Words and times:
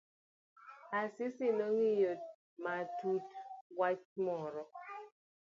Asisi 1.01 1.47
nong'iyo 1.57 2.13
matut 2.63 3.25
wach 3.79 4.05
moro. 4.25 4.63